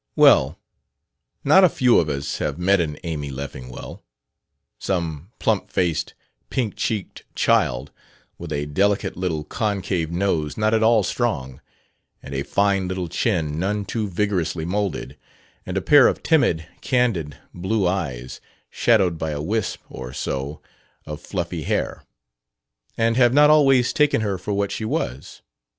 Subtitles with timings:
[0.15, 0.57] Well,
[1.43, 4.01] not a few of us have met an Amy Leffingwell:
[4.79, 6.15] some plump faced,
[6.49, 7.91] pink cheeked child,
[8.39, 11.61] with a delicate little concave nose not at all "strong,"
[12.23, 15.17] and a fine little chin none too vigorously moulded,
[15.67, 18.41] and a pair of timid candid blue eyes
[18.71, 20.63] shadowed by a wisp or so
[21.05, 22.05] of fluffy hair
[22.97, 25.43] and have not always taken her for what she was.